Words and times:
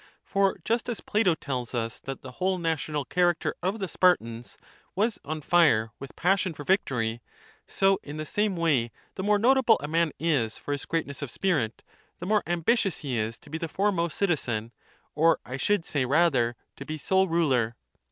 For 0.23 0.57
just 0.65 0.89
as 0.89 0.99
Plato 0.99 1.35
tells 1.35 1.75
us 1.75 1.99
that 1.99 2.23
the 2.23 2.31
whole 2.31 2.57
national 2.57 3.05
character 3.05 3.53
of 3.61 3.77
the 3.77 3.87
Spartans 3.87 4.57
was 4.95 5.19
on 5.23 5.41
fire 5.41 5.91
with 5.99 6.15
passion 6.15 6.55
for 6.55 6.65
victory^ 6.65 7.19
so, 7.67 7.99
in 8.01 8.17
the 8.17 8.25
same 8.25 8.55
way, 8.55 8.89
the 9.13 9.21
more 9.21 9.37
notable 9.37 9.77
a 9.79 9.87
man 9.87 10.11
is 10.19 10.57
for 10.57 10.71
his 10.71 10.85
greatness 10.85 11.21
of 11.21 11.29
spirit, 11.29 11.83
the 12.17 12.25
more 12.25 12.41
ambitious 12.47 12.97
he 12.97 13.15
is 13.15 13.37
to 13.37 13.51
be 13.51 13.59
the 13.59 13.69
foremost 13.69 14.17
citizen, 14.17 14.71
or, 15.13 15.39
I 15.45 15.57
should 15.57 15.85
say 15.85 16.03
rather, 16.05 16.55
to 16.77 16.83
be 16.83 16.97
sole 16.97 17.27
ruler. 17.27 17.75